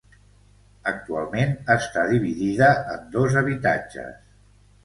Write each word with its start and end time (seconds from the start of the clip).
Actualment 0.91 1.53
està 1.75 2.05
dividida 2.13 2.73
en 2.95 3.07
dos 3.19 3.39
habitatges. 3.43 4.21